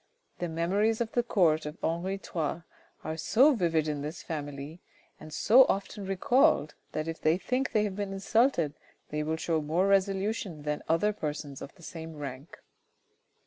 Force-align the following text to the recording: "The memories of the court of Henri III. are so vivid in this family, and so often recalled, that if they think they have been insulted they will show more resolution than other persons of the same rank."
"The 0.39 0.49
memories 0.49 0.99
of 0.99 1.11
the 1.11 1.21
court 1.21 1.67
of 1.67 1.77
Henri 1.83 2.13
III. 2.15 2.63
are 3.03 3.17
so 3.17 3.53
vivid 3.53 3.87
in 3.87 4.01
this 4.01 4.23
family, 4.23 4.81
and 5.19 5.31
so 5.31 5.63
often 5.65 6.07
recalled, 6.07 6.73
that 6.93 7.07
if 7.07 7.21
they 7.21 7.37
think 7.37 7.71
they 7.71 7.83
have 7.83 7.95
been 7.97 8.11
insulted 8.11 8.73
they 9.09 9.21
will 9.21 9.37
show 9.37 9.61
more 9.61 9.85
resolution 9.85 10.63
than 10.63 10.81
other 10.89 11.13
persons 11.13 11.61
of 11.61 11.75
the 11.75 11.83
same 11.83 12.15
rank." 12.15 12.57